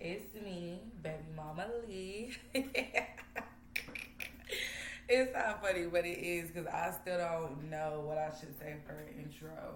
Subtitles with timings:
[0.00, 2.30] It's me, baby mama Lee.
[5.08, 8.76] it's not funny, but it is because I still don't know what I should say
[8.86, 9.74] for an intro.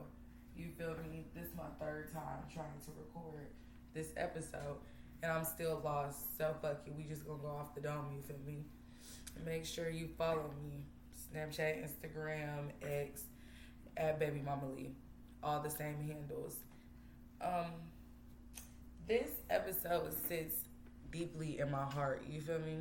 [0.56, 1.24] You feel me?
[1.34, 3.48] This is my third time trying to record
[3.94, 4.76] this episode,
[5.24, 6.38] and I'm still lost.
[6.38, 8.06] So fuck it, we just gonna go off the dome.
[8.14, 8.64] You feel me?
[9.44, 10.84] Make sure you follow me,
[11.34, 13.24] Snapchat, Instagram, X,
[13.96, 14.94] at Baby Mama Lee,
[15.42, 16.58] all the same handles.
[17.40, 17.72] Um,
[19.06, 20.54] this episode sits
[21.10, 22.24] deeply in my heart.
[22.28, 22.78] You feel me?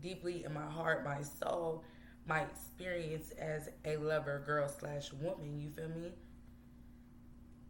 [0.00, 1.82] Deeply in my heart, my soul,
[2.26, 5.58] my experience as a lover, girl slash woman.
[5.58, 6.12] You feel me?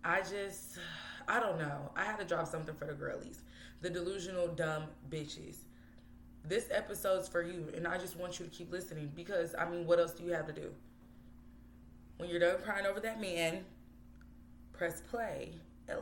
[0.04, 0.78] I just,
[1.26, 1.90] I don't know.
[1.96, 3.42] I had to drop something for the girlies,
[3.80, 5.56] the delusional dumb bitches.
[6.44, 9.86] This episode's for you, and I just want you to keep listening because I mean,
[9.86, 10.70] what else do you have to do?
[12.16, 13.64] When you're done crying over that man,
[14.72, 15.52] press play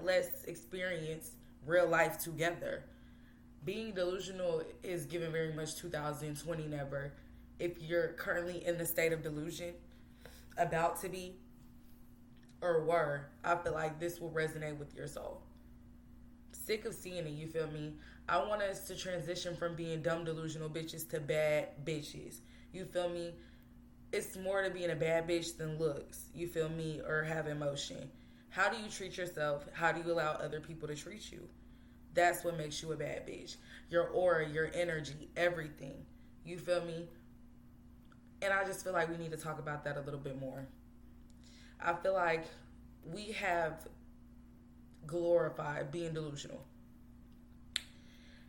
[0.02, 1.32] let's experience
[1.66, 2.84] real life together.
[3.64, 7.12] Being delusional is given very much 2020 never.
[7.58, 9.74] If you're currently in the state of delusion,
[10.56, 11.34] about to be,
[12.60, 15.42] or were, I feel like this will resonate with your soul.
[16.52, 17.94] Sick of seeing it, you feel me?
[18.28, 22.38] I want us to transition from being dumb delusional bitches to bad bitches.
[22.72, 23.34] You feel me?
[24.12, 28.10] It's more to being a bad bitch than looks, you feel me, or have emotion.
[28.56, 29.66] How do you treat yourself?
[29.74, 31.46] How do you allow other people to treat you?
[32.14, 33.56] That's what makes you a bad bitch.
[33.90, 36.06] Your aura, your energy, everything.
[36.42, 37.06] You feel me?
[38.40, 40.66] And I just feel like we need to talk about that a little bit more.
[41.84, 42.46] I feel like
[43.04, 43.86] we have
[45.06, 46.64] glorified being delusional.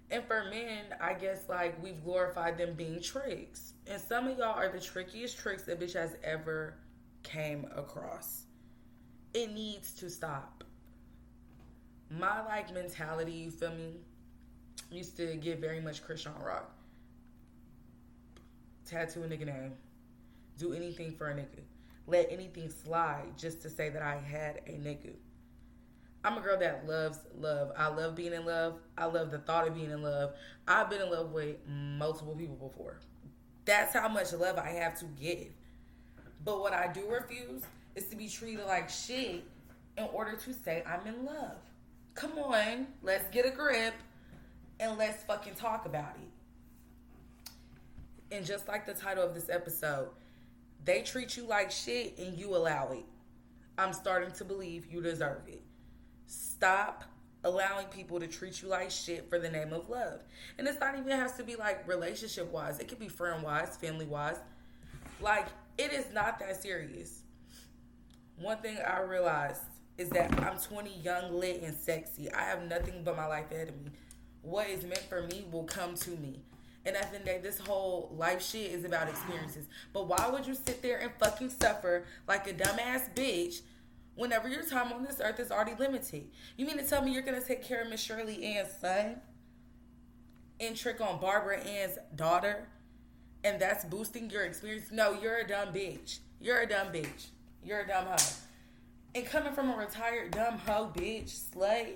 [0.09, 3.73] And for men, I guess like we've glorified them being tricks.
[3.86, 6.75] And some of y'all are the trickiest tricks that bitch has ever
[7.23, 8.46] came across
[9.38, 10.63] it needs to stop.
[12.09, 13.93] My like mentality, you feel me,
[14.91, 16.71] used to get very much Chrisean Rock.
[18.85, 19.73] Tattoo a nigga name.
[20.58, 21.61] Do anything for a nigga.
[22.08, 25.14] Let anything slide just to say that I had a nigga.
[26.23, 27.71] I'm a girl that loves love.
[27.77, 28.80] I love being in love.
[28.98, 30.33] I love the thought of being in love.
[30.67, 32.99] I've been in love with multiple people before.
[33.65, 35.49] That's how much love I have to give.
[36.43, 37.64] But what I do refuse
[37.97, 39.43] is to be treated like shit
[39.97, 41.58] in order to say I'm in love.
[42.13, 43.95] Come on, let's get a grip
[44.80, 46.30] and let's fucking talk about it.
[48.36, 50.09] And just like the title of this episode,
[50.86, 53.05] they treat you like shit and you allow it.
[53.80, 55.63] I'm starting to believe you deserve it.
[56.27, 57.03] Stop
[57.43, 60.21] allowing people to treat you like shit for the name of love.
[60.57, 62.80] And it's not even has to be like relationship wise.
[62.80, 64.37] It could be friend wise, family wise.
[65.19, 65.47] Like
[65.77, 67.23] it is not that serious
[68.39, 69.61] one thing I realized
[69.98, 72.31] is that I'm 20, young, lit, and sexy.
[72.31, 73.92] I have nothing but my life ahead of me.
[74.42, 76.42] What is meant for me will come to me.
[76.86, 79.65] And at the end of the day, this whole life shit is about experiences.
[79.92, 83.61] But why would you sit there and fucking suffer like a dumbass bitch
[84.15, 86.30] whenever your time on this earth is already limited?
[86.55, 89.19] You mean to tell me you're gonna take care of Miss Shirley Ann's son
[90.61, 92.69] and trick on Barbara Ann's daughter?
[93.43, 94.89] And that's boosting your experience?
[94.92, 96.19] No, you're a dumb bitch.
[96.39, 97.27] You're a dumb bitch.
[97.67, 98.33] You're a dumb hoe.
[99.14, 101.95] And coming from a retired dumb hoe, bitch, slut,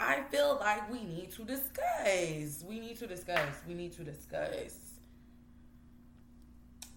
[0.00, 2.64] I feel like we need to discuss.
[2.68, 3.54] We need to discuss.
[3.68, 4.74] We need to discuss.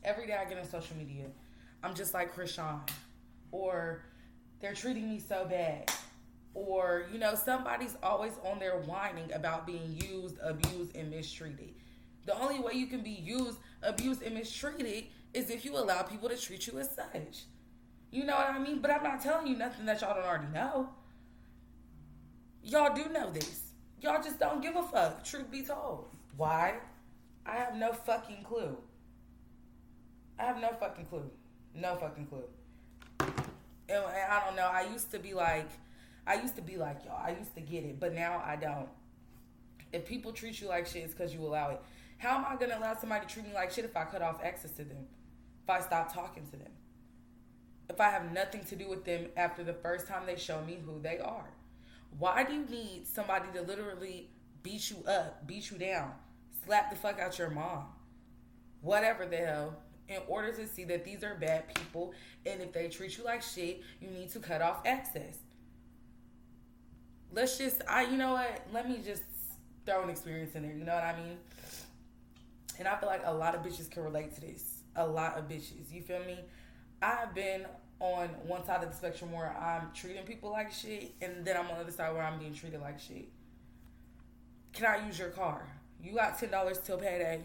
[0.03, 1.25] Every day I get on social media,
[1.83, 2.79] I'm just like Chrisean.
[3.51, 4.01] Or
[4.59, 5.91] they're treating me so bad.
[6.55, 11.75] Or, you know, somebody's always on there whining about being used, abused, and mistreated.
[12.25, 16.27] The only way you can be used, abused, and mistreated is if you allow people
[16.29, 17.43] to treat you as such.
[18.11, 18.79] You know what I mean?
[18.79, 20.89] But I'm not telling you nothing that y'all don't already know.
[22.63, 23.61] Y'all do know this.
[24.01, 26.05] Y'all just don't give a fuck, truth be told.
[26.37, 26.75] Why?
[27.45, 28.77] I have no fucking clue.
[30.37, 31.29] I have no fucking clue.
[31.75, 32.43] No fucking clue.
[33.89, 34.69] And I don't know.
[34.71, 35.69] I used to be like,
[36.25, 37.21] I used to be like y'all.
[37.21, 38.87] I used to get it, but now I don't.
[39.91, 41.81] If people treat you like shit, it's because you allow it.
[42.19, 44.43] How am I gonna allow somebody to treat me like shit if I cut off
[44.43, 45.07] access to them?
[45.63, 46.71] If I stop talking to them?
[47.89, 50.77] If I have nothing to do with them after the first time they show me
[50.85, 51.49] who they are?
[52.17, 54.29] Why do you need somebody to literally
[54.63, 56.11] beat you up, beat you down,
[56.65, 57.85] slap the fuck out your mom,
[58.81, 59.75] whatever the hell,
[60.07, 62.13] in order to see that these are bad people
[62.45, 65.37] and if they treat you like shit, you need to cut off access?
[67.31, 68.65] Let's just, I, you know what?
[68.73, 69.21] Let me just
[69.85, 70.73] throw an experience in there.
[70.73, 71.37] You know what I mean?
[72.79, 74.81] And I feel like a lot of bitches can relate to this.
[74.95, 75.91] A lot of bitches.
[75.91, 76.39] You feel me?
[77.01, 77.65] I've been
[77.99, 81.67] on one side of the spectrum where I'm treating people like shit, and then I'm
[81.67, 83.29] on the other side where I'm being treated like shit.
[84.73, 85.67] Can I use your car?
[86.01, 87.41] You got ten dollars till payday.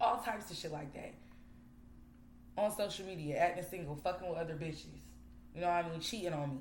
[0.00, 1.14] All types of shit like that.
[2.58, 4.86] On social media, acting single, fucking with other bitches.
[5.54, 6.00] You know what I mean?
[6.00, 6.60] Cheating on me,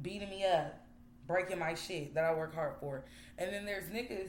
[0.00, 0.78] beating me up,
[1.26, 3.04] breaking my shit that I work hard for.
[3.38, 4.28] And then there's niggas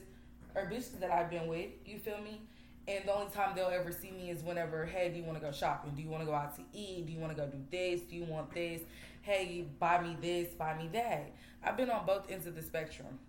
[0.55, 2.41] or bitches that I've been with, you feel me?
[2.87, 5.45] And the only time they'll ever see me is whenever, hey, do you want to
[5.45, 5.93] go shopping?
[5.95, 7.05] Do you want to go out to eat?
[7.05, 8.01] Do you want to go do this?
[8.01, 8.81] Do you want this?
[9.21, 11.31] Hey, buy me this, buy me that.
[11.63, 13.19] I've been on both ends of the spectrum.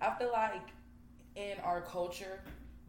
[0.00, 0.68] I feel like
[1.36, 2.40] in our culture,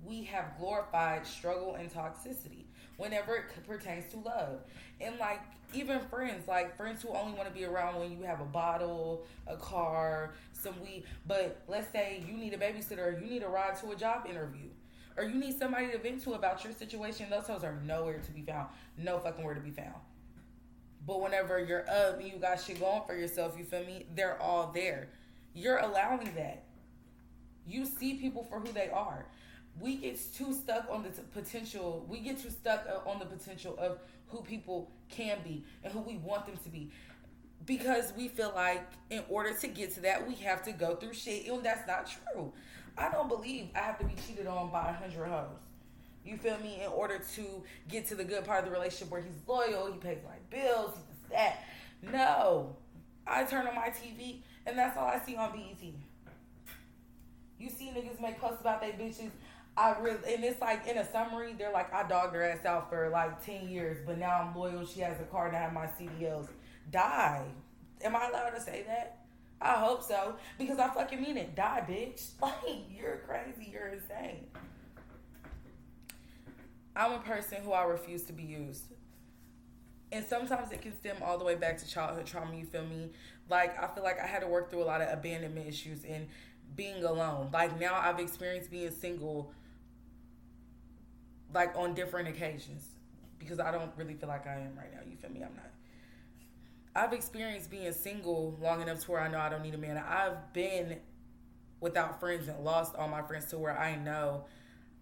[0.05, 2.63] we have glorified struggle and toxicity
[2.95, 4.61] whenever it pertains to love.
[5.01, 5.41] And like
[5.73, 9.25] even friends, like friends who only want to be around when you have a bottle,
[9.47, 11.03] a car, some weed.
[11.27, 14.69] But let's say you need a babysitter, you need a ride to a job interview,
[15.21, 17.27] or you need somebody to vent to about your situation.
[17.29, 18.69] Those hoes are nowhere to be found.
[18.97, 19.93] No fucking where to be found.
[21.05, 24.05] But whenever you're up and you got shit going for yourself, you feel me?
[24.15, 25.09] They're all there.
[25.53, 26.63] You're allowing that.
[27.67, 29.25] You see people for who they are.
[29.79, 32.05] We get too stuck on the t- potential.
[32.09, 35.99] We get too stuck uh, on the potential of who people can be and who
[35.99, 36.89] we want them to be.
[37.65, 41.13] Because we feel like in order to get to that, we have to go through
[41.13, 41.47] shit.
[41.47, 42.51] And that's not true.
[42.97, 45.47] I don't believe I have to be cheated on by a hundred hoes.
[46.25, 46.81] You feel me?
[46.83, 49.97] In order to get to the good part of the relationship where he's loyal, he
[49.97, 51.63] pays my bills, he does that.
[52.11, 52.75] No.
[53.25, 55.93] I turn on my TV and that's all I see on BET.
[57.59, 59.29] You see niggas make posts about they bitches.
[59.77, 62.89] I really and it's like in a summary, they're like, I dogged her ass out
[62.89, 64.85] for like ten years, but now I'm loyal.
[64.85, 66.47] She has a car I have my CDLs.
[66.91, 67.45] Die.
[68.03, 69.19] Am I allowed to say that?
[69.61, 70.35] I hope so.
[70.57, 71.55] Because I fucking mean it.
[71.55, 72.31] Die, bitch.
[72.41, 73.69] Like, you're crazy.
[73.71, 74.47] You're insane.
[76.95, 78.83] I'm a person who I refuse to be used.
[80.11, 83.11] And sometimes it can stem all the way back to childhood trauma, you feel me?
[83.49, 86.27] Like, I feel like I had to work through a lot of abandonment issues and
[86.75, 87.49] being alone.
[87.53, 89.53] Like, now I've experienced being single,
[91.53, 92.87] like, on different occasions
[93.39, 94.99] because I don't really feel like I am right now.
[95.09, 95.43] You feel me?
[95.43, 95.71] I'm not.
[96.95, 99.97] I've experienced being single long enough to where I know I don't need a man.
[99.97, 100.97] I've been
[101.79, 104.45] without friends and lost all my friends to where I know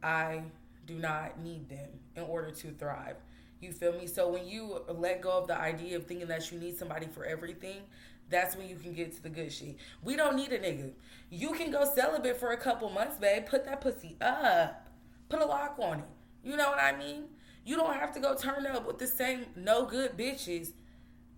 [0.03, 0.43] I
[0.85, 3.15] do not need them in order to thrive.
[3.59, 4.07] You feel me?
[4.07, 7.25] So when you let go of the idea of thinking that you need somebody for
[7.25, 7.81] everything,
[8.29, 9.75] that's when you can get to the good shit.
[10.03, 10.91] We don't need a nigga.
[11.29, 13.47] You can go celibate for a couple months, babe.
[13.47, 14.87] Put that pussy up.
[15.27, 16.05] Put a lock on it.
[16.43, 17.25] You know what I mean?
[17.65, 20.71] You don't have to go turn up with the same no good bitches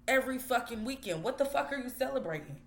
[0.07, 1.23] every fucking weekend.
[1.23, 2.57] What the fuck are you celebrating?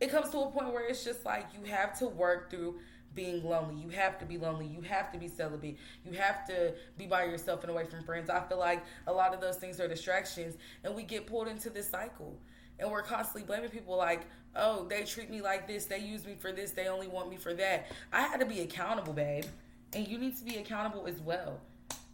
[0.00, 2.78] It comes to a point where it's just like you have to work through
[3.14, 3.74] being lonely.
[3.74, 4.66] You have to be lonely.
[4.66, 5.76] You have to be celibate.
[6.04, 8.30] You have to be by yourself and away from friends.
[8.30, 11.70] I feel like a lot of those things are distractions, and we get pulled into
[11.70, 12.38] this cycle.
[12.78, 14.22] And we're constantly blaming people like,
[14.56, 15.84] oh, they treat me like this.
[15.84, 16.70] They use me for this.
[16.70, 17.88] They only want me for that.
[18.10, 19.44] I had to be accountable, babe.
[19.92, 21.60] And you need to be accountable as well.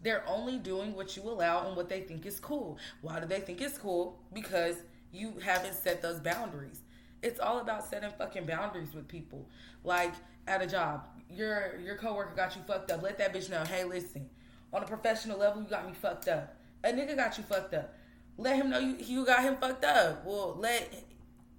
[0.02, 2.78] They're only doing what you allow and what they think is cool.
[3.00, 4.18] Why do they think it's cool?
[4.32, 4.76] Because
[5.12, 6.82] you haven't set those boundaries.
[7.22, 9.48] It's all about setting fucking boundaries with people.
[9.82, 10.12] Like
[10.46, 13.02] at a job, your your coworker got you fucked up.
[13.02, 14.28] Let that bitch know, hey, listen,
[14.72, 16.56] on a professional level, you got me fucked up.
[16.84, 17.94] A nigga got you fucked up.
[18.38, 20.24] Let him know you you got him fucked up.
[20.24, 20.92] Well, let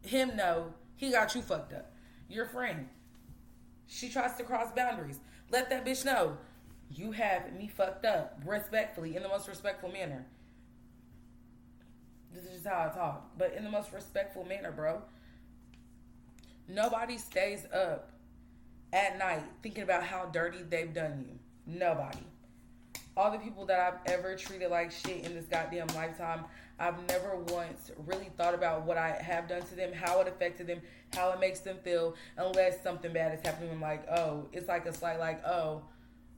[0.03, 1.91] him know he got you fucked up.
[2.29, 2.87] Your friend.
[3.87, 5.19] She tries to cross boundaries.
[5.49, 6.37] Let that bitch know
[6.89, 10.25] you have me fucked up respectfully in the most respectful manner.
[12.33, 15.01] This is just how I talk, but in the most respectful manner, bro.
[16.67, 18.11] Nobody stays up
[18.93, 21.39] at night thinking about how dirty they've done you.
[21.65, 22.19] Nobody.
[23.15, 26.45] All the people that I've ever treated like shit in this goddamn lifetime,
[26.79, 30.67] I've never once really thought about what I have done to them, how it affected
[30.67, 30.81] them,
[31.13, 33.71] how it makes them feel, unless something bad is happening.
[33.71, 35.81] I'm like, oh, it's like a slight, like, oh,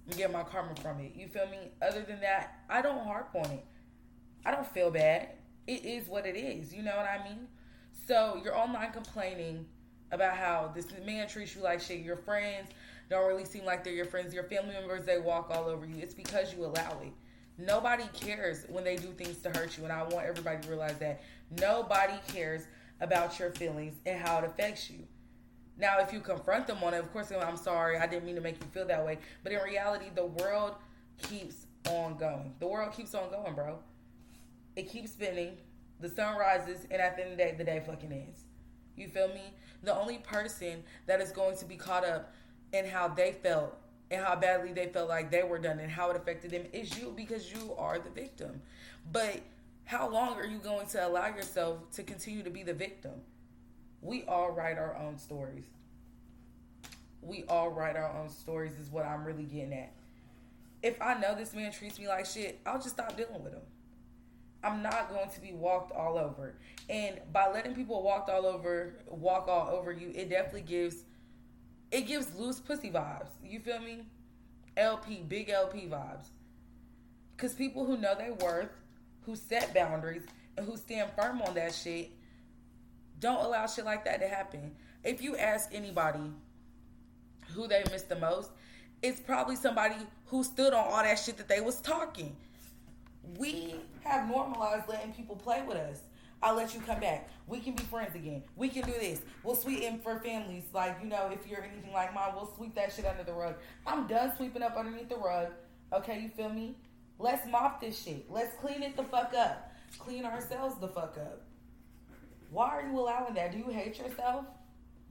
[0.10, 1.14] I'm getting my karma from it.
[1.16, 1.72] You feel me?
[1.82, 3.66] Other than that, I don't harp on it.
[4.46, 5.30] I don't feel bad.
[5.68, 6.74] It is what it is.
[6.74, 7.48] You know what I mean?
[8.08, 9.66] So you're online complaining
[10.12, 12.00] about how this man treats you like shit.
[12.00, 12.70] Your friends
[13.10, 14.34] don't really seem like they're your friends.
[14.34, 15.98] Your family members, they walk all over you.
[16.00, 17.14] It's because you allow it.
[17.60, 19.84] Nobody cares when they do things to hurt you.
[19.84, 21.22] And I want everybody to realize that
[21.60, 22.64] nobody cares
[23.02, 25.00] about your feelings and how it affects you.
[25.80, 28.42] Now, if you confront them on it, of course, I'm sorry, I didn't mean to
[28.42, 29.18] make you feel that way.
[29.44, 30.76] But in reality, the world
[31.22, 32.54] keeps on going.
[32.60, 33.80] The world keeps on going, bro.
[34.76, 35.58] It keeps spinning.
[36.02, 38.44] The sun rises, and at the end of the day, the day fucking ends.
[38.98, 39.54] You feel me?
[39.84, 42.34] The only person that is going to be caught up
[42.74, 43.78] in how they felt
[44.12, 46.98] and how badly they felt like they were done and how it affected them is
[46.98, 48.62] you because you are the victim.
[49.12, 49.40] But
[49.86, 53.14] how long are you going to allow yourself to continue to be the victim?
[54.02, 55.66] We all write our own stories.
[57.22, 59.94] we all write our own stories, is what I'm really getting at.
[60.82, 63.62] If I know this man treats me like shit, I'll just stop dealing with him.
[64.64, 66.56] I'm not going to be walked all over.
[66.90, 71.04] And by letting people walk all over, walk all over you, it definitely gives
[71.92, 73.30] it gives loose pussy vibes.
[73.44, 74.04] You feel me?
[74.78, 76.28] LP, big LP vibes.
[77.38, 78.70] Cause people who know their worth,
[79.26, 80.24] who set boundaries,
[80.58, 82.12] and who stand firm on that shit,
[83.20, 84.72] don't allow shit like that to happen.
[85.04, 86.32] If you ask anybody
[87.54, 88.52] who they miss the most,
[89.02, 89.96] it's probably somebody
[90.26, 92.36] who stood on all that shit that they was talking.
[93.38, 96.02] We have normalized letting people play with us.
[96.42, 97.30] I'll let you come back.
[97.48, 98.44] We can be friends again.
[98.56, 99.22] We can do this.
[99.44, 100.64] We'll sweeten for families.
[100.74, 103.56] Like, you know, if you're anything like mine, we'll sweep that shit under the rug.
[103.86, 105.50] I'm done sweeping up underneath the rug.
[105.92, 106.76] Okay, you feel me?
[107.18, 108.26] Let's mop this shit.
[108.30, 109.74] Let's clean it the fuck up.
[109.98, 111.42] Clean ourselves the fuck up.
[112.52, 113.52] Why are you allowing that?
[113.52, 114.46] Do you hate yourself?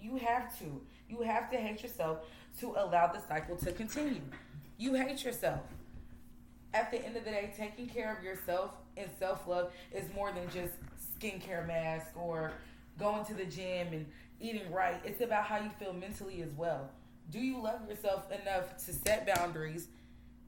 [0.00, 0.80] You have to.
[1.08, 2.18] You have to hate yourself
[2.60, 4.20] to allow the cycle to continue.
[4.76, 5.60] You hate yourself.
[6.74, 10.32] At the end of the day, taking care of yourself and self love is more
[10.32, 10.74] than just
[11.18, 12.52] skincare mask or
[12.98, 14.06] going to the gym and
[14.40, 15.00] eating right.
[15.04, 16.90] It's about how you feel mentally as well.
[17.30, 19.88] Do you love yourself enough to set boundaries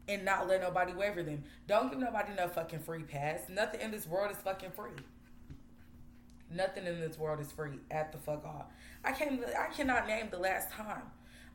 [0.08, 1.44] and not let nobody waver them?
[1.66, 3.40] Don't give nobody no fucking free pass.
[3.48, 4.92] Nothing in this world is fucking free.
[6.50, 8.70] Nothing in this world is free at the fuck all.
[9.04, 9.40] I can't.
[9.58, 11.02] I cannot name the last time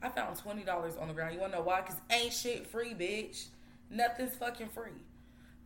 [0.01, 1.33] I found twenty dollars on the ground.
[1.33, 1.81] You wanna know why?
[1.81, 3.45] Cause ain't shit free, bitch.
[3.89, 4.91] Nothing's fucking free.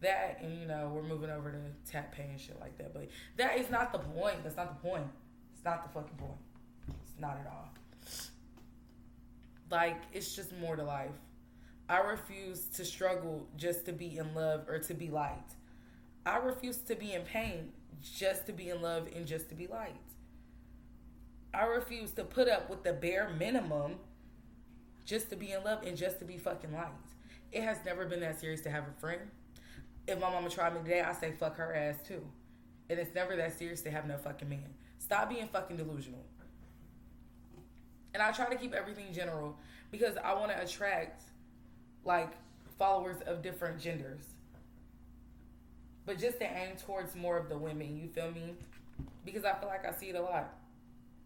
[0.02, 1.58] That and you know we're moving over to
[1.92, 2.94] tap pay and shit like that.
[2.94, 4.44] But that is not the point.
[4.44, 5.08] That's not the point.
[5.54, 6.38] It's not the fucking point.
[7.04, 7.70] It's not at all.
[9.70, 11.12] Like it's just more to life.
[11.90, 15.54] I refuse to struggle just to be in love or to be liked.
[16.26, 17.72] I refuse to be in pain
[18.02, 20.14] just to be in love and just to be liked.
[21.54, 23.96] I refuse to put up with the bare minimum
[25.06, 27.14] just to be in love and just to be fucking liked.
[27.52, 29.22] It has never been that serious to have a friend.
[30.08, 32.22] If my mama tried me today, I say fuck her ass too.
[32.90, 34.74] And it's never that serious to have no fucking man.
[35.00, 36.24] Stop being fucking delusional.
[38.14, 39.58] And I try to keep everything general
[39.92, 41.24] because I want to attract
[42.06, 42.32] like
[42.78, 44.24] followers of different genders
[46.06, 47.98] but just to aim towards more of the women.
[47.98, 48.56] You feel me?
[49.26, 50.54] Because I feel like I see it a lot.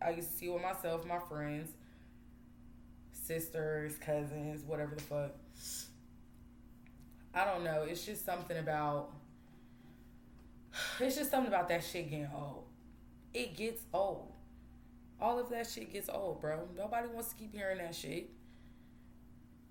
[0.01, 1.72] I used to see it with myself, my friends,
[3.12, 5.32] sisters, cousins, whatever the fuck.
[7.34, 7.86] I don't know.
[7.88, 9.12] It's just something about.
[11.00, 12.65] It's just something about that shit getting old.
[13.34, 14.32] It gets old.
[15.22, 16.68] All of that shit gets old, bro.
[16.77, 18.30] Nobody wants to keep hearing that shit.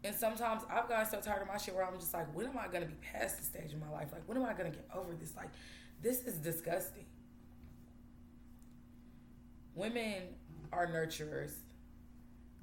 [0.04, 2.58] And sometimes I've gotten so tired of my shit where I'm just like, when am
[2.58, 4.08] I gonna be past this stage in my life?
[4.12, 5.36] Like, when am I gonna get over this?
[5.36, 5.50] Like,
[6.02, 7.04] this is disgusting.
[9.74, 10.22] Women
[10.72, 11.52] are nurturers.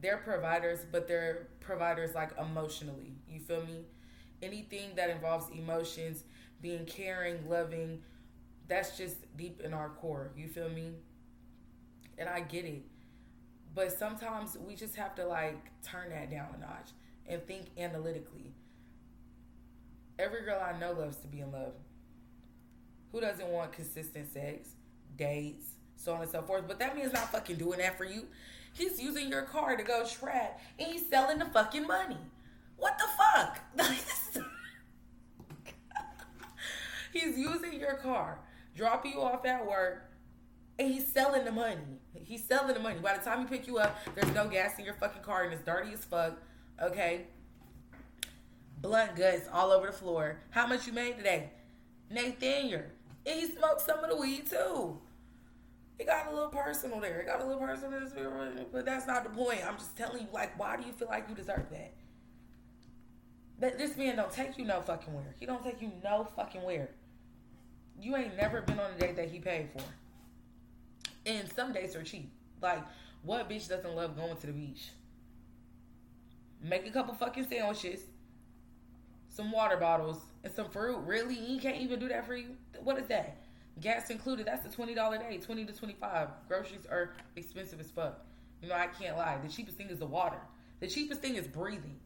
[0.02, 3.16] They're providers, but they're providers like emotionally.
[3.30, 3.86] You feel me?
[4.42, 6.24] Anything that involves emotions,
[6.62, 8.02] being caring, loving,
[8.68, 10.32] that's just deep in our core.
[10.36, 10.92] You feel me?
[12.18, 12.84] And I get it.
[13.74, 16.90] But sometimes we just have to like turn that down a notch
[17.30, 18.52] and think analytically.
[20.18, 21.74] Every girl I know loves to be in love.
[23.12, 24.70] Who doesn't want consistent sex,
[25.16, 26.68] dates, so on and so forth?
[26.68, 28.28] But that means not fucking doing that for you.
[28.74, 32.18] He's using your car to go trap and he's selling the fucking money.
[32.78, 33.60] What the fuck?
[37.14, 38.40] he's using your car,
[38.76, 40.10] dropping you off at work,
[40.78, 42.00] and he's selling the money.
[42.14, 43.00] He's selling the money.
[43.00, 45.54] By the time he pick you up, there's no gas in your fucking car and
[45.54, 46.38] it's dirty as fuck.
[46.82, 47.28] Okay.
[48.82, 50.40] Blunt guts all over the floor.
[50.52, 51.50] How much you made today?
[52.10, 52.84] Nathaniel.
[53.26, 54.98] And he smoked some of the weed too.
[56.00, 57.20] It got a little personal there.
[57.20, 58.00] It got a little personal,
[58.72, 59.60] but that's not the point.
[59.68, 61.94] I'm just telling you, like, why do you feel like you deserve that?
[63.60, 65.36] That this man don't take you no fucking where.
[65.38, 66.90] He don't take you no fucking where.
[68.02, 69.84] You ain't never been on a date that he paid for.
[71.26, 72.32] And some dates are cheap.
[72.62, 72.82] Like,
[73.24, 74.92] what bitch doesn't love going to the beach?
[76.62, 78.02] Make a couple fucking sandwiches,
[79.30, 80.98] some water bottles, and some fruit.
[81.06, 81.36] Really?
[81.36, 82.56] He can't even do that for you?
[82.84, 83.38] What is that?
[83.82, 84.46] Gas included.
[84.46, 86.30] That's a twenty dollar day, twenty to twenty five.
[86.48, 88.26] Groceries are expensive as fuck.
[88.62, 89.38] You know, I can't lie.
[89.42, 90.40] The cheapest thing is the water.
[90.80, 91.98] The cheapest thing is breathing.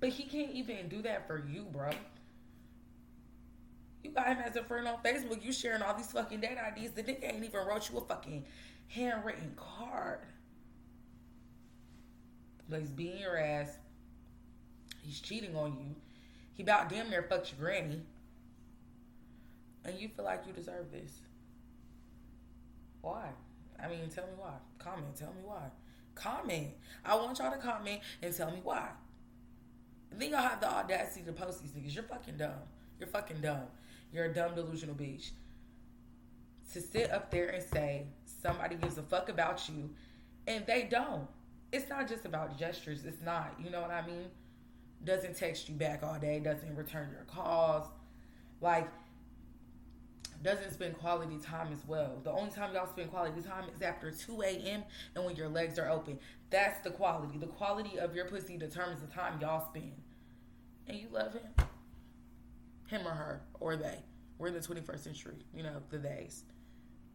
[0.00, 1.90] But he can't even do that for you, bro.
[4.02, 5.42] You got him as a friend on Facebook.
[5.44, 6.92] You sharing all these fucking date IDs.
[6.92, 8.44] The nigga ain't even wrote you a fucking
[8.88, 10.20] handwritten card.
[12.70, 13.78] He's beating your ass.
[15.02, 15.94] He's cheating on you.
[16.54, 18.02] He about damn near fucked your granny.
[19.84, 21.12] And you feel like you deserve this.
[23.02, 23.28] Why?
[23.82, 24.54] I mean, tell me why.
[24.78, 25.68] Comment, tell me why.
[26.14, 26.68] Comment.
[27.04, 28.88] I want y'all to comment and tell me why.
[30.10, 31.94] And then y'all have the audacity to post these niggas.
[31.94, 32.52] You're fucking dumb.
[32.98, 33.64] You're fucking dumb.
[34.12, 35.30] You're a dumb delusional bitch.
[36.72, 39.90] To sit up there and say somebody gives a fuck about you
[40.46, 41.26] and they don't.
[41.74, 43.04] It's not just about gestures.
[43.04, 43.56] It's not.
[43.62, 44.26] You know what I mean?
[45.02, 47.88] Doesn't text you back all day, doesn't return your calls.
[48.60, 48.88] Like,
[50.40, 52.20] doesn't spend quality time as well.
[52.22, 54.84] The only time y'all spend quality time is after 2 a.m.
[55.16, 56.20] and when your legs are open.
[56.48, 57.38] That's the quality.
[57.38, 59.94] The quality of your pussy determines the time y'all spend.
[60.86, 61.66] And you love him?
[62.86, 63.98] Him or her or they.
[64.38, 66.44] We're in the 21st century, you know, the days.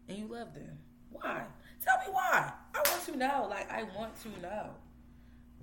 [0.10, 0.80] And you love them.
[1.12, 1.44] Why?
[1.84, 2.52] Tell me why.
[2.74, 3.48] I want to know.
[3.50, 4.70] Like, I want to know.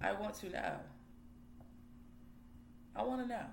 [0.01, 0.73] I want to know.
[2.95, 3.45] I want to know.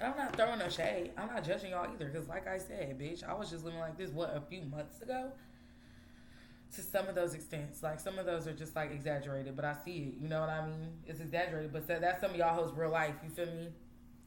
[0.00, 1.10] And I'm not throwing no shade.
[1.16, 2.08] I'm not judging y'all either.
[2.08, 5.00] Because, like I said, bitch, I was just living like this, what, a few months
[5.00, 5.32] ago?
[6.76, 7.82] To some of those extents.
[7.82, 9.56] Like, some of those are just, like, exaggerated.
[9.56, 10.22] But I see it.
[10.22, 10.92] You know what I mean?
[11.06, 11.72] It's exaggerated.
[11.72, 13.14] But that's some of y'all hoes' real life.
[13.22, 13.68] You feel me?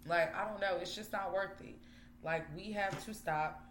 [0.06, 0.77] Like, I don't know.
[0.82, 1.75] It's just not worth it.
[2.24, 3.62] Like, we have to stop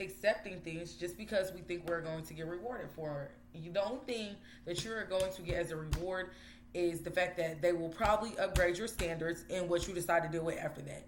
[0.00, 3.58] accepting things just because we think we're going to get rewarded for it.
[3.58, 4.36] You The only thing
[4.66, 6.30] that you're going to get as a reward
[6.74, 10.28] is the fact that they will probably upgrade your standards in what you decide to
[10.28, 11.06] deal with after that.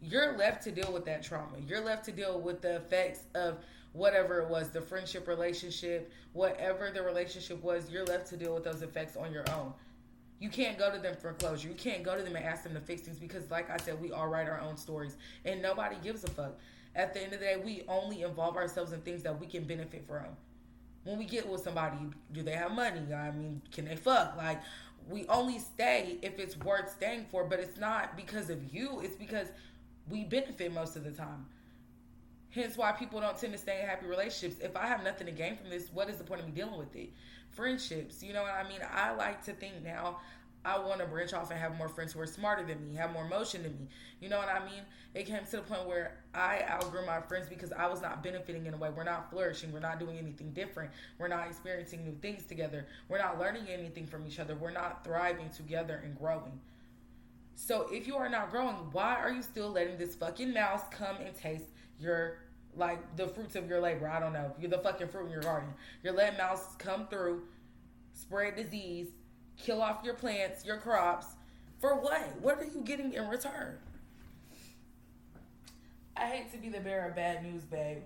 [0.00, 1.58] You're left to deal with that trauma.
[1.66, 3.58] You're left to deal with the effects of
[3.92, 7.90] whatever it was the friendship, relationship, whatever the relationship was.
[7.90, 9.72] You're left to deal with those effects on your own.
[10.40, 11.68] You can't go to them for closure.
[11.68, 14.00] You can't go to them and ask them to fix things because, like I said,
[14.00, 16.58] we all write our own stories and nobody gives a fuck.
[16.94, 19.64] At the end of the day, we only involve ourselves in things that we can
[19.64, 20.26] benefit from.
[21.04, 21.96] When we get with somebody,
[22.32, 23.00] do they have money?
[23.12, 24.36] I mean, can they fuck?
[24.36, 24.60] Like,
[25.08, 29.00] we only stay if it's worth staying for, but it's not because of you.
[29.00, 29.48] It's because
[30.08, 31.46] we benefit most of the time.
[32.50, 34.60] Hence why people don't tend to stay in happy relationships.
[34.62, 36.78] If I have nothing to gain from this, what is the point of me dealing
[36.78, 37.10] with it?
[37.50, 38.80] Friendships, you know what I mean?
[38.94, 40.18] I like to think now
[40.64, 43.12] I want to branch off and have more friends who are smarter than me, have
[43.12, 43.88] more emotion than me.
[44.20, 44.82] You know what I mean?
[45.14, 48.66] It came to the point where I outgrew my friends because I was not benefiting
[48.66, 48.90] in a way.
[48.90, 49.72] We're not flourishing.
[49.72, 50.92] We're not doing anything different.
[51.18, 52.86] We're not experiencing new things together.
[53.08, 54.54] We're not learning anything from each other.
[54.54, 56.60] We're not thriving together and growing.
[57.54, 61.16] So if you are not growing, why are you still letting this fucking mouse come
[61.16, 61.64] and taste
[61.98, 62.38] your
[62.74, 64.08] like the fruits of your labor?
[64.08, 64.54] I don't know.
[64.58, 65.70] You're the fucking fruit in your garden.
[66.02, 67.42] You're letting mouse come through,
[68.14, 69.08] spread disease,
[69.56, 71.26] kill off your plants, your crops.
[71.80, 72.40] For what?
[72.40, 73.76] What are you getting in return?
[76.16, 78.02] I hate to be the bearer of bad news, babe,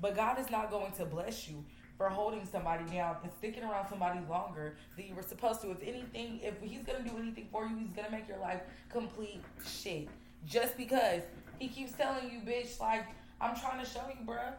[0.00, 1.64] but God is not going to bless you
[1.96, 5.70] for holding somebody down and sticking around somebody longer than you were supposed to.
[5.70, 9.42] If anything, if He's gonna do anything for you, He's gonna make your life complete
[9.66, 10.08] shit.
[10.46, 11.22] Just because
[11.58, 13.06] He keeps telling you, bitch, like
[13.40, 14.52] I'm trying to show you, bruh,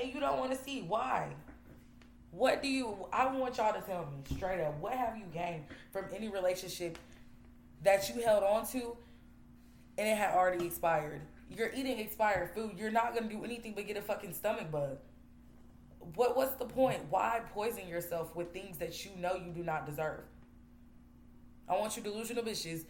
[0.00, 1.28] and you don't want to see why.
[2.32, 2.96] What do you?
[3.12, 4.80] I want y'all to tell me straight up.
[4.80, 6.98] What have you gained from any relationship
[7.84, 8.96] that you held on to,
[9.98, 11.20] and it had already expired?
[11.50, 12.72] You're eating expired food.
[12.78, 14.96] You're not gonna do anything but get a fucking stomach bug.
[16.14, 16.34] What?
[16.34, 17.00] What's the point?
[17.10, 20.24] Why poison yourself with things that you know you do not deserve?
[21.68, 22.86] I want you delusional bitches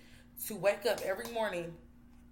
[0.46, 1.74] to wake up every morning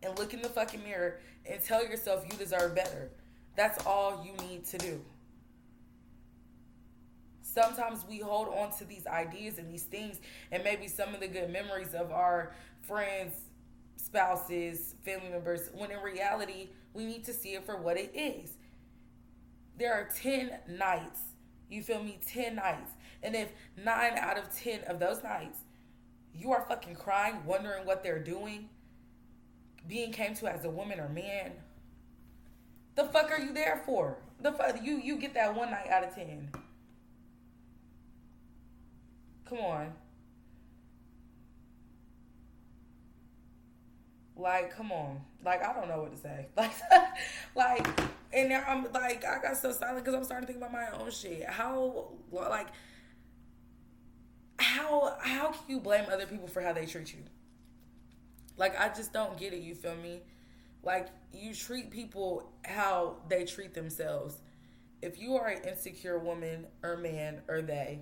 [0.05, 3.11] and look in the fucking mirror and tell yourself you deserve better.
[3.57, 5.01] That's all you need to do
[7.53, 10.21] sometimes we hold on to these ideas and these things
[10.53, 13.35] and maybe some of the good memories of our friends,
[13.97, 18.53] spouses, family members, when in reality, we need to see it for what it is.
[19.79, 21.21] There are 10 nights,
[21.69, 22.19] you feel me?
[22.27, 22.93] 10 nights.
[23.23, 25.59] And if nine out of 10 of those nights,
[26.35, 28.69] you are fucking crying, wondering what they're doing,
[29.89, 31.53] being came to as a woman or man,
[32.95, 34.19] the fuck are you there for?
[34.41, 36.51] The fuck you you get that one night out of ten.
[39.51, 39.93] Come on.
[44.37, 45.21] Like, come on.
[45.45, 46.47] Like, I don't know what to say.
[46.57, 46.73] Like,
[47.55, 47.89] like,
[48.33, 50.89] and now I'm like, I got so silent because I'm starting to think about my
[50.99, 51.45] own shit.
[51.45, 52.69] How, like,
[54.59, 57.21] how how can you blame other people for how they treat you?
[58.57, 59.61] Like, I just don't get it.
[59.63, 60.21] You feel me?
[60.83, 64.39] Like, you treat people how they treat themselves.
[65.03, 68.01] If you are an insecure woman or man or they,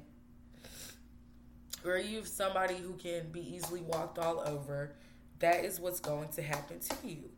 [1.84, 4.92] or you somebody who can be easily walked all over,
[5.38, 7.30] that is what's going to happen to you.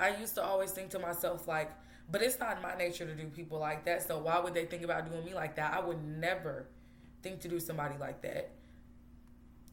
[0.00, 1.72] I used to always think to myself, like,
[2.10, 4.06] but it's not my nature to do people like that.
[4.06, 5.74] So why would they think about doing me like that?
[5.74, 6.66] I would never
[7.22, 8.50] think to do somebody like that.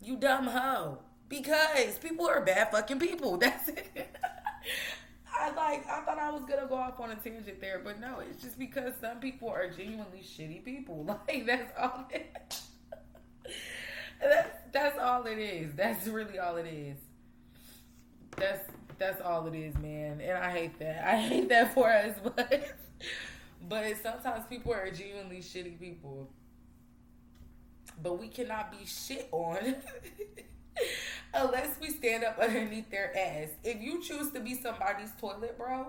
[0.01, 0.99] You dumb hoe.
[1.29, 3.37] Because people are bad fucking people.
[3.39, 4.15] That's it.
[5.37, 8.19] I like I thought I was gonna go off on a tangent there, but no,
[8.19, 11.05] it's just because some people are genuinely shitty people.
[11.27, 12.61] Like that's all it
[14.21, 15.73] that's that's all it is.
[15.73, 16.97] That's really all it is.
[18.37, 20.21] That's that's all it is, man.
[20.21, 21.07] And I hate that.
[21.07, 22.77] I hate that for us, but
[23.67, 26.29] but sometimes people are genuinely shitty people.
[28.01, 29.57] But we cannot be shit on
[31.33, 33.49] unless we stand up underneath their ass.
[33.63, 35.87] If you choose to be somebody's toilet, bro,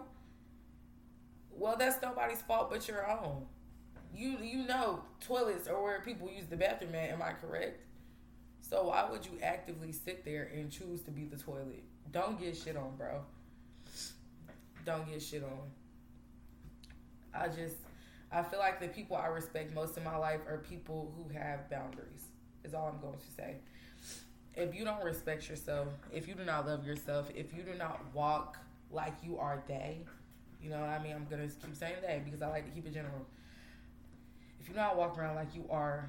[1.51, 3.47] well, that's nobody's fault but your own.
[4.15, 7.11] You you know toilets are where people use the bathroom at.
[7.11, 7.83] Am I correct?
[8.61, 11.85] So why would you actively sit there and choose to be the toilet?
[12.13, 13.21] Don't get shit on, bro.
[14.85, 15.71] Don't get shit on.
[17.35, 17.77] I just
[18.33, 21.71] I feel like the people I respect most in my life are people who have
[21.71, 22.29] boundaries.
[22.65, 23.57] Is all I'm going to say
[24.57, 28.01] if you don't respect yourself, if you do not love yourself, if you do not
[28.15, 28.59] walk
[28.91, 29.99] like you are they,
[30.63, 31.13] you know what I mean?
[31.15, 33.27] I'm gonna keep saying they because I like to keep it general.
[34.61, 36.09] If you do not walk around like you are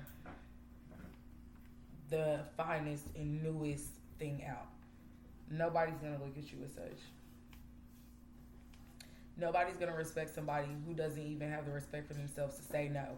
[2.09, 4.67] the finest and newest thing out,
[5.51, 6.99] nobody's gonna look at you as such.
[9.35, 13.17] Nobody's gonna respect somebody who doesn't even have the respect for themselves to say no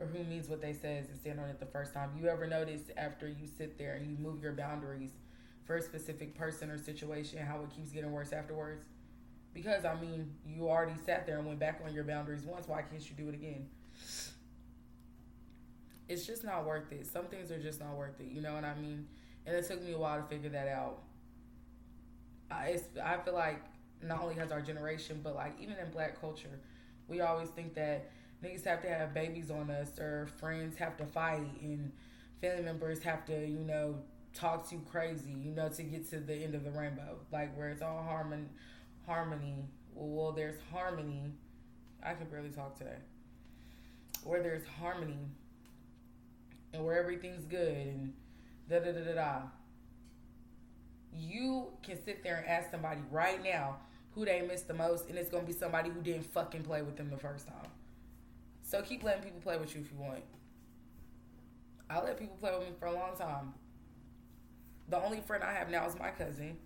[0.00, 2.10] or who means what they says and stand on it the first time.
[2.18, 5.10] You ever notice after you sit there and you move your boundaries
[5.66, 8.84] for a specific person or situation, how it keeps getting worse afterwards?
[9.54, 12.68] Because I mean, you already sat there and went back on your boundaries once.
[12.68, 13.66] Why can't you do it again?
[16.08, 17.06] It's just not worth it.
[17.06, 18.26] Some things are just not worth it.
[18.28, 19.06] You know what I mean?
[19.46, 21.02] And it took me a while to figure that out.
[22.50, 23.62] I, I feel like
[24.02, 26.60] not only has our generation, but like even in black culture,
[27.08, 28.10] we always think that
[28.44, 31.92] niggas have to have babies on us or friends have to fight and
[32.40, 33.96] family members have to, you know,
[34.34, 37.18] talk too crazy, you know, to get to the end of the rainbow.
[37.32, 38.48] Like where it's all harmon
[39.06, 39.64] harmony.
[39.94, 41.32] Well, well there's harmony.
[42.02, 42.96] I can barely talk today.
[44.24, 45.18] Where there's harmony
[46.72, 48.12] and where everything's good and
[48.68, 49.42] da da da da da.
[51.12, 53.76] You can sit there and ask somebody right now
[54.14, 56.96] who they miss the most, and it's gonna be somebody who didn't fucking play with
[56.96, 57.70] them the first time.
[58.70, 60.22] So keep letting people play with you if you want.
[61.90, 63.52] I let people play with me for a long time.
[64.88, 66.56] The only friend I have now is my cousin,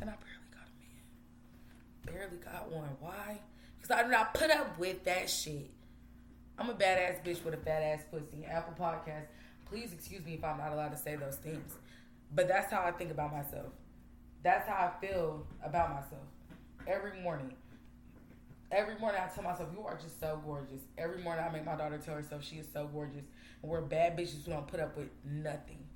[0.00, 2.16] and I barely got a man.
[2.16, 2.90] Barely got one.
[3.00, 3.40] Why?
[3.76, 5.68] Because I do not put up with that shit.
[6.56, 8.44] I'm a badass bitch with a fat ass pussy.
[8.44, 9.26] Apple Podcast.
[9.68, 11.74] Please excuse me if I'm not allowed to say those things.
[12.32, 13.72] But that's how I think about myself.
[14.44, 16.22] That's how I feel about myself.
[16.86, 17.54] Every morning
[18.72, 21.76] every morning I tell myself, "You are just so gorgeous." Every morning I make my
[21.76, 23.24] daughter tell herself she is so gorgeous,
[23.62, 25.86] and we're bad bitches who don't put up with nothing.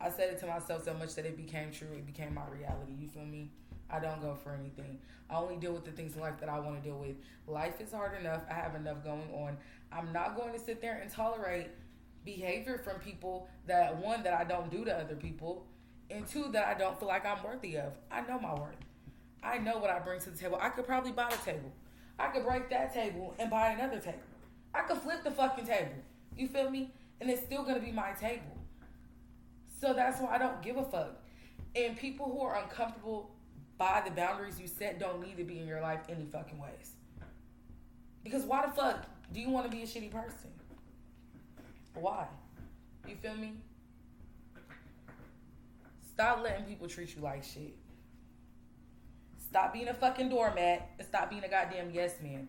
[0.00, 1.88] I said it to myself so much that it became true.
[1.94, 2.92] It became my reality.
[2.98, 3.50] You feel me?
[3.90, 4.98] I don't go for anything.
[5.30, 7.16] I only deal with the things in life that I want to deal with.
[7.46, 8.42] Life is hard enough.
[8.50, 9.56] I have enough going on.
[9.92, 11.68] I'm not going to sit there and tolerate
[12.24, 15.66] behavior from people that one that I don't do to other people,
[16.10, 17.92] and two that I don't feel like I'm worthy of.
[18.10, 18.76] I know my worth.
[19.44, 20.58] I know what I bring to the table.
[20.60, 21.70] I could probably buy the table.
[22.18, 24.18] I could break that table and buy another table.
[24.72, 25.94] I could flip the fucking table.
[26.36, 26.90] You feel me?
[27.20, 28.56] And it's still gonna be my table.
[29.80, 31.20] So that's why I don't give a fuck.
[31.76, 33.30] And people who are uncomfortable
[33.76, 36.92] by the boundaries you set don't need to be in your life any fucking ways.
[38.22, 40.50] Because why the fuck do you want to be a shitty person?
[41.94, 42.26] Why?
[43.06, 43.54] You feel me?
[46.12, 47.76] Stop letting people treat you like shit.
[49.54, 52.48] Stop being a fucking doormat and stop being a goddamn yes man.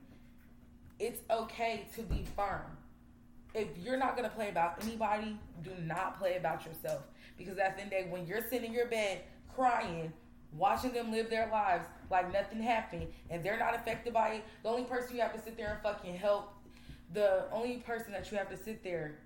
[0.97, 2.63] It's okay to be firm.
[3.53, 7.03] If you're not gonna play about anybody, do not play about yourself.
[7.37, 9.21] Because at the end of the day, when you're sitting in your bed
[9.53, 10.11] crying,
[10.51, 14.69] watching them live their lives like nothing happened, and they're not affected by it, the
[14.69, 16.55] only person you have to sit there and fucking help,
[17.13, 19.19] the only person that you have to sit there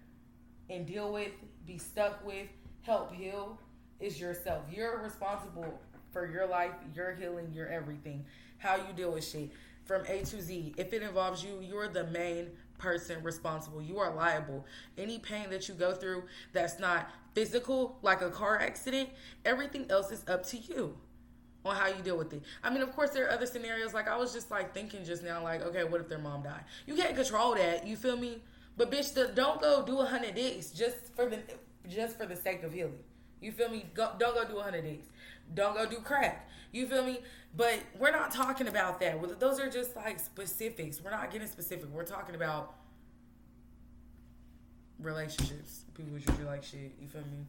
[0.69, 1.31] and deal with,
[1.65, 2.49] be stuck with,
[2.81, 3.57] help heal
[4.01, 4.65] is yourself.
[4.69, 5.79] You're responsible
[6.11, 8.25] for your life, your healing, your everything,
[8.57, 9.51] how you deal with shit
[9.85, 10.73] from A to Z.
[10.77, 13.81] If it involves you, you're the main person responsible.
[13.81, 14.65] You are liable.
[14.97, 19.09] Any pain that you go through that's not physical, like a car accident,
[19.45, 20.95] everything else is up to you
[21.65, 22.41] on how you deal with it.
[22.63, 23.93] I mean, of course, there are other scenarios.
[23.93, 26.63] Like I was just like thinking just now, like, okay, what if their mom died?
[26.85, 27.85] You can't control that.
[27.85, 28.41] You feel me?
[28.77, 31.39] But bitch, don't go do a hundred days just for the
[31.87, 32.99] just for the sake of healing.
[33.41, 33.85] You feel me?
[33.93, 35.05] Go, don't go do a hundred days.
[35.53, 36.49] Don't go do crack.
[36.71, 37.19] You feel me?
[37.55, 39.39] But we're not talking about that.
[39.39, 41.01] Those are just like specifics.
[41.01, 41.89] We're not getting specific.
[41.91, 42.75] We're talking about
[44.99, 45.85] relationships.
[45.95, 46.93] People who treat like shit.
[47.01, 47.45] You feel me?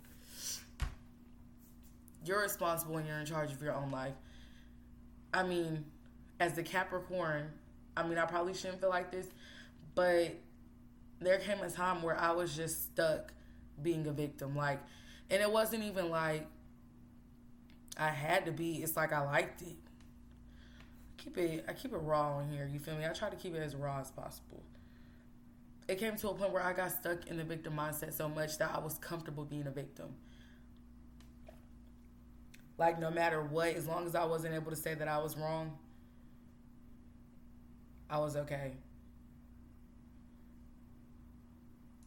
[2.25, 4.15] You're responsible and you're in charge of your own life.
[5.33, 5.85] I mean,
[6.39, 7.51] as the Capricorn,
[7.97, 9.27] I mean, I probably shouldn't feel like this,
[9.95, 10.35] but
[11.21, 13.33] there came a time where I was just stuck
[13.83, 14.57] being a victim.
[14.57, 14.81] Like,
[15.31, 16.47] and it wasn't even like
[18.01, 18.77] I had to be.
[18.77, 19.77] It's like I liked it.
[21.19, 21.65] Keep it.
[21.69, 22.69] I keep it raw in here.
[22.73, 23.05] You feel me?
[23.05, 24.63] I try to keep it as raw as possible.
[25.87, 28.57] It came to a point where I got stuck in the victim mindset so much
[28.57, 30.15] that I was comfortable being a victim.
[32.79, 35.37] Like no matter what, as long as I wasn't able to say that I was
[35.37, 35.77] wrong,
[38.09, 38.73] I was okay.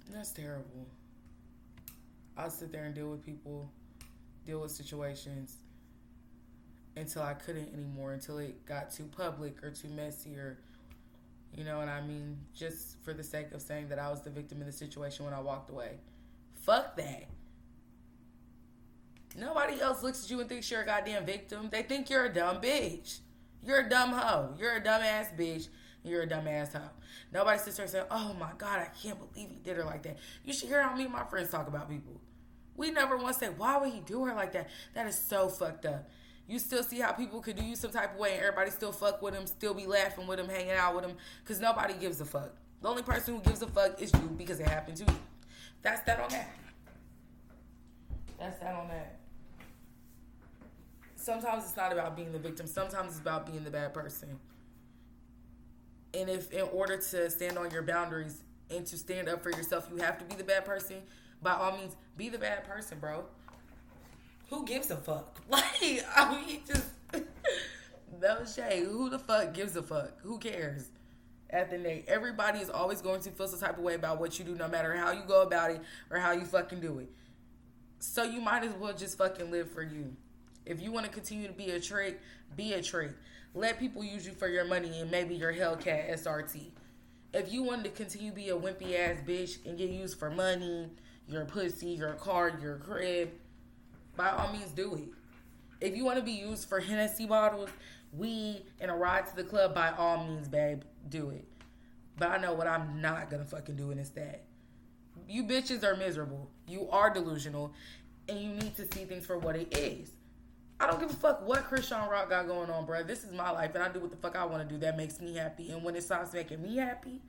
[0.10, 0.88] That's terrible.
[2.36, 3.70] I'll sit there and deal with people,
[4.48, 5.58] deal with situations
[6.96, 10.60] until I couldn't anymore, until it got too public or too messy or,
[11.56, 12.38] you know what I mean?
[12.56, 15.34] Just for the sake of saying that I was the victim in the situation when
[15.34, 15.98] I walked away.
[16.62, 17.26] Fuck that.
[19.36, 21.70] Nobody else looks at you and thinks you're a goddamn victim.
[21.72, 23.20] They think you're a dumb bitch.
[23.66, 24.54] You're a dumb hoe.
[24.60, 25.70] You're a dumbass bitch.
[26.04, 26.90] You're a dumbass hoe.
[27.32, 30.18] Nobody sits there saying, "Oh my god, I can't believe he did her like that."
[30.44, 32.20] You should hear how me and my friends talk about people.
[32.76, 35.86] We never once say, "Why would he do her like that?" That is so fucked
[35.86, 36.10] up.
[36.48, 38.92] You still see how people could do you some type of way, and everybody still
[38.92, 42.20] fuck with him, still be laughing with him, hanging out with him, because nobody gives
[42.20, 42.52] a fuck.
[42.82, 45.20] The only person who gives a fuck is you because it happened to you.
[45.82, 46.50] That's that on that.
[48.38, 49.20] That's that on that.
[51.16, 52.68] Sometimes it's not about being the victim.
[52.68, 54.38] Sometimes it's about being the bad person.
[56.14, 59.88] And if in order to stand on your boundaries and to stand up for yourself,
[59.90, 60.98] you have to be the bad person,
[61.42, 63.24] by all means, be the bad person, bro.
[64.54, 65.40] Who gives a fuck?
[65.50, 66.86] Like, I mean, just
[68.22, 68.84] no shade.
[68.84, 70.20] Who the fuck gives a fuck?
[70.22, 70.90] Who cares?
[71.50, 74.38] At the day, everybody is always going to feel some type of way about what
[74.38, 77.10] you do, no matter how you go about it or how you fucking do it.
[78.00, 80.16] So you might as well just fucking live for you.
[80.66, 82.22] If you want to continue to be a trick,
[82.56, 83.12] be a trick.
[83.56, 86.70] Let people use you for your money and maybe your Hellcat SRT.
[87.34, 90.30] If you wanted to continue to be a wimpy ass bitch and get used for
[90.30, 90.90] money,
[91.28, 93.32] your pussy, your car, your crib,
[94.16, 95.08] by all means do it.
[95.82, 97.70] If you want to be used for Hennessy bottles,
[98.14, 101.46] weed, and a ride to the club, by all means, babe, do it.
[102.18, 104.44] But I know what I'm not gonna fucking do, it's that.
[105.28, 106.50] You bitches are miserable.
[106.68, 107.74] You are delusional,
[108.30, 110.12] and you need to see things for what it is.
[110.80, 113.04] I don't give a fuck what Chrisean Rock got going on, bro.
[113.04, 114.80] This is my life, and I do what the fuck I want to do.
[114.80, 115.72] That makes me happy.
[115.72, 117.22] And when it stops making me happy,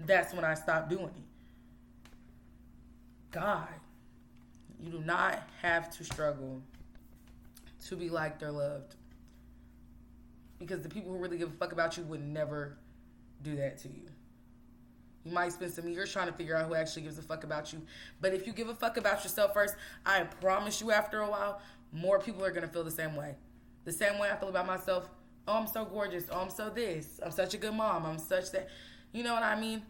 [0.00, 2.10] that's when I stop doing it.
[3.30, 3.68] God,
[4.82, 6.62] you do not have to struggle
[7.86, 8.94] to be liked or loved.
[10.58, 12.76] Because the people who really give a fuck about you would never
[13.42, 14.02] do that to you.
[15.24, 17.72] You might spend some years trying to figure out who actually gives a fuck about
[17.72, 17.82] you.
[18.20, 21.60] But if you give a fuck about yourself first, I promise you after a while,
[21.92, 23.36] more people are gonna feel the same way.
[23.84, 25.08] The same way I feel about myself.
[25.46, 26.24] Oh, I'm so gorgeous.
[26.30, 27.20] Oh, I'm so this.
[27.24, 28.04] I'm such a good mom.
[28.04, 28.68] I'm such that.
[29.12, 29.82] You know what I mean?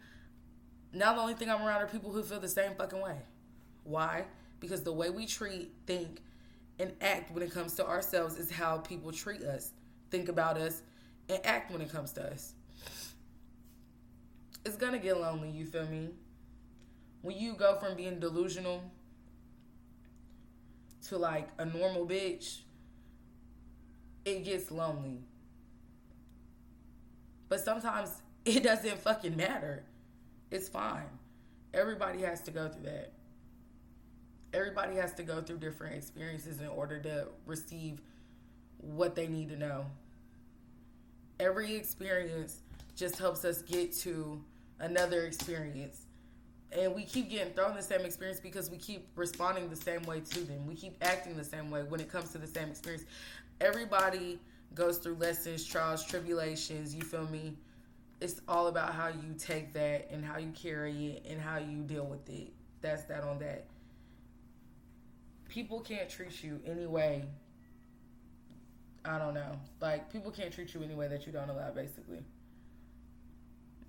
[0.93, 3.17] Now the only thing I'm around are people who feel the same fucking way.
[3.83, 4.25] Why?
[4.59, 6.21] Because the way we treat, think,
[6.79, 9.73] and act when it comes to ourselves is how people treat us,
[10.11, 10.81] think about us,
[11.27, 12.53] and act when it comes to us.
[14.65, 16.09] It's gonna get lonely, you feel me?
[17.21, 18.83] When you go from being delusional
[21.07, 22.59] to like a normal bitch,
[24.25, 25.19] it gets lonely.
[27.49, 29.83] But sometimes it doesn't fucking matter.
[30.51, 31.09] It's fine.
[31.73, 33.11] Everybody has to go through that.
[34.53, 38.01] Everybody has to go through different experiences in order to receive
[38.77, 39.85] what they need to know.
[41.39, 42.61] Every experience
[42.95, 44.41] just helps us get to
[44.79, 46.05] another experience
[46.71, 50.19] and we keep getting thrown the same experience because we keep responding the same way
[50.19, 50.67] to them.
[50.67, 53.05] We keep acting the same way when it comes to the same experience.
[53.59, 54.39] Everybody
[54.75, 56.93] goes through lessons, trials, tribulations.
[56.93, 57.57] You feel me?
[58.21, 61.81] It's all about how you take that and how you carry it and how you
[61.81, 62.51] deal with it.
[62.81, 63.65] That's that on that.
[65.49, 67.25] People can't treat you any way.
[69.03, 69.59] I don't know.
[69.81, 72.19] Like, people can't treat you any way that you don't allow, basically.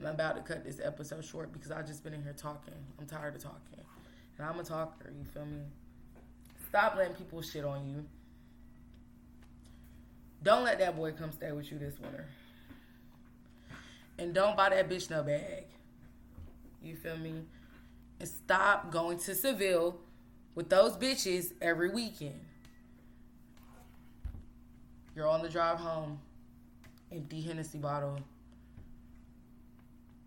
[0.00, 2.74] I'm about to cut this episode short because I've just been in here talking.
[2.98, 3.84] I'm tired of talking.
[4.38, 5.60] And I'm a talker, you feel me?
[6.68, 8.06] Stop letting people shit on you.
[10.42, 12.24] Don't let that boy come stay with you this winter.
[14.18, 15.64] And don't buy that bitch no bag.
[16.82, 17.42] You feel me?
[18.18, 19.98] And stop going to Seville
[20.54, 22.40] with those bitches every weekend.
[25.14, 26.18] You're on the drive home,
[27.12, 28.20] empty Hennessy bottle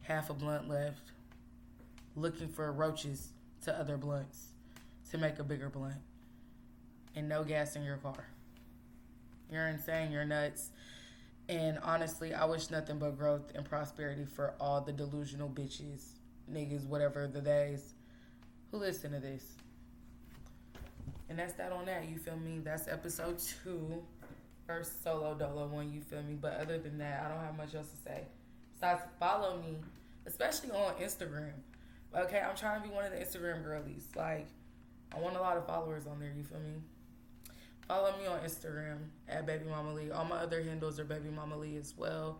[0.03, 1.11] half a blunt left,
[2.15, 3.29] looking for roaches
[3.63, 4.49] to other blunts
[5.09, 6.01] to make a bigger blunt,
[7.15, 8.27] and no gas in your car.
[9.51, 10.69] You're insane, you're nuts.
[11.49, 16.03] And honestly, I wish nothing but growth and prosperity for all the delusional bitches,
[16.51, 17.93] niggas, whatever the days
[18.71, 19.43] who listen to this.
[21.29, 22.59] And that's that on that, you feel me?
[22.63, 24.03] That's episode two.
[24.67, 26.35] First solo dolo one, you feel me?
[26.39, 28.23] But other than that, I don't have much else to say.
[28.75, 29.77] Besides, follow me,
[30.25, 31.53] especially on Instagram.
[32.15, 34.07] Okay, I'm trying to be one of the Instagram girlies.
[34.15, 34.47] Like,
[35.15, 36.81] I want a lot of followers on there, you feel me?
[37.87, 40.11] Follow me on Instagram at Baby Mama Lee.
[40.11, 42.39] All my other handles are Baby Mama Lee as well.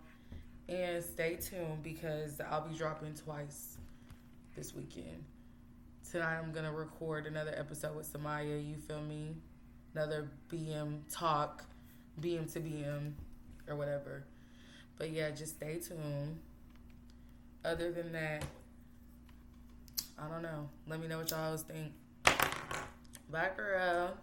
[0.70, 3.78] And stay tuned because I'll be dropping twice
[4.56, 5.24] this weekend.
[6.12, 9.36] Tonight I'm gonna record another episode with Samaya, you feel me?
[9.96, 11.64] Another BM talk,
[12.20, 13.14] BM to BM,
[13.68, 14.24] or whatever.
[14.98, 16.40] But yeah, just stay tuned.
[17.66, 18.46] Other than that,
[20.20, 20.70] I don't know.
[20.88, 21.94] Let me know what y'all think.
[23.32, 24.16] Bye, girl.